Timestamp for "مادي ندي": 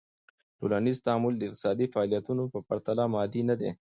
3.13-3.71